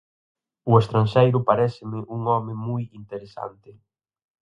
O 0.71 0.73
estranxeiro 0.81 1.45
paréceme 1.49 1.97
un 2.15 2.21
home 2.31 2.53
moi 2.67 2.83
interesante. 3.01 3.69